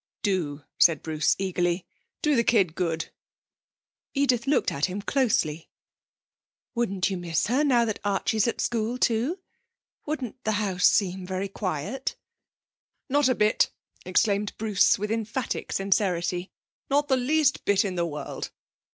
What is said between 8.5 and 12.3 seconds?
school too? Wouldn't the house seem very quiet?'